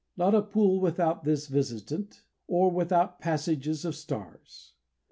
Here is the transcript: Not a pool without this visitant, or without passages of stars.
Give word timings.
Not 0.17 0.33
a 0.33 0.41
pool 0.41 0.81
without 0.81 1.25
this 1.25 1.45
visitant, 1.45 2.23
or 2.47 2.71
without 2.71 3.19
passages 3.19 3.85
of 3.85 3.93
stars. 3.93 4.73